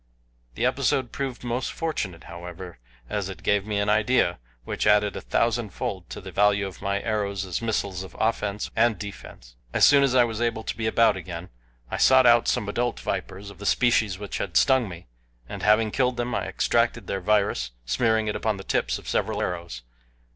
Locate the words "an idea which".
3.77-4.87